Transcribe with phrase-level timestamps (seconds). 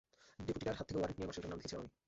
[0.45, 1.89] ডেপুটিটার হাত থেকে ওয়ারেন্ট নিয়ে মার্শালটার নাম দেখেছিলাম আমি।